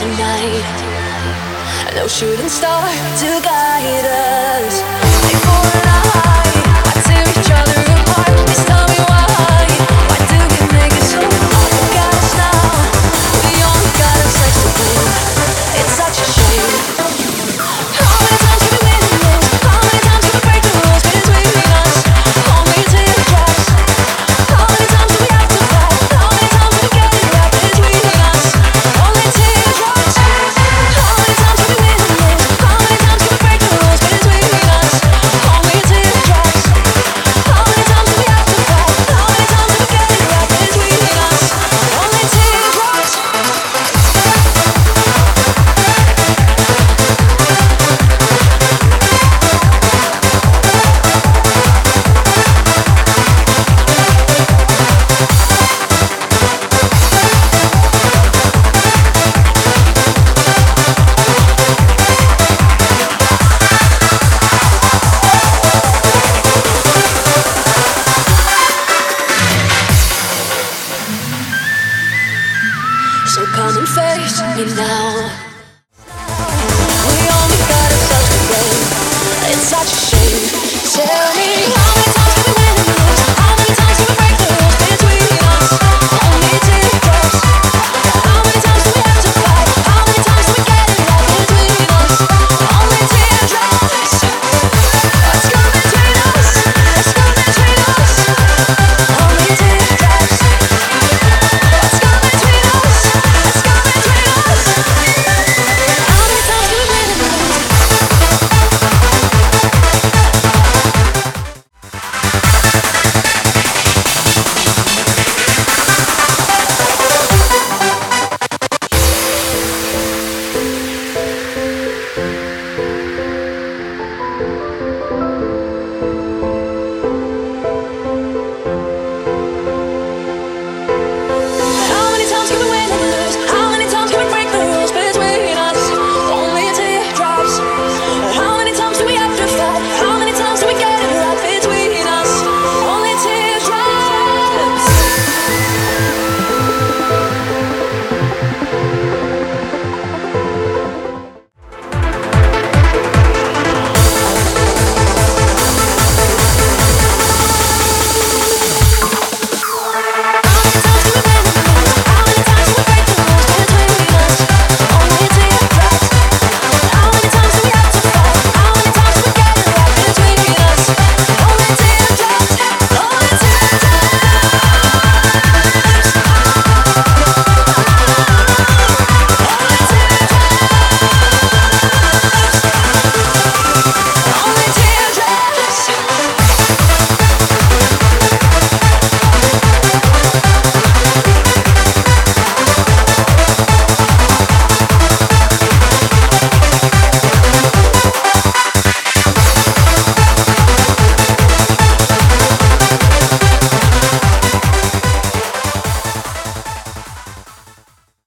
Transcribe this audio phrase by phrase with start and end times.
[0.00, 1.92] tonight.
[1.94, 4.89] No shooting star to guide us.
[73.40, 75.49] so come and face me now.